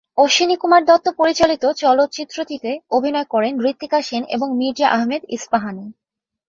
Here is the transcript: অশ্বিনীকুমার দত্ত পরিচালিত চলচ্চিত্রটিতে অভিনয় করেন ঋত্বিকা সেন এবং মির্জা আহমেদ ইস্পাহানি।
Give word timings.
অশ্বিনীকুমার 0.17 0.81
দত্ত 0.85 1.07
পরিচালিত 1.19 1.63
চলচ্চিত্রটিতে 1.81 2.71
অভিনয় 2.91 3.27
করেন 3.33 3.53
ঋত্বিকা 3.63 3.99
সেন 4.01 4.23
এবং 4.35 4.47
মির্জা 4.59 4.87
আহমেদ 4.89 5.21
ইস্পাহানি। 5.29 5.85